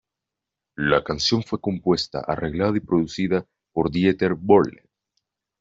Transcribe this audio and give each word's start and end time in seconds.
La 0.77 1.03
canción 1.03 1.43
fue 1.43 1.61
compuesta, 1.61 2.21
arreglada 2.21 2.75
y 2.75 2.79
producida 2.79 3.45
por 3.71 3.91
Dieter 3.91 4.33
Bohlen. 4.33 4.89